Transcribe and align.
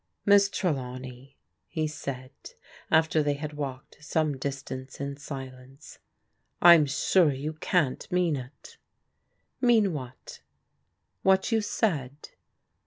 Miss 0.25 0.49
Trelawney," 0.49 1.37
he 1.67 1.85
said, 1.87 2.31
after 2.89 3.21
they 3.21 3.35
had 3.35 3.53
walked 3.53 3.97
some 4.03 4.35
distance 4.35 4.99
in 4.99 5.13
silence^" 5.13 5.99
I'm 6.59 6.87
sure 6.87 7.31
you 7.31 7.53
can't 7.53 8.11
mean 8.11 8.35
it.' 8.35 8.77
"Mean 9.61 9.93
what?" 9.93 10.41
What 11.21 11.51
you 11.51 11.61
said.' 11.61 12.29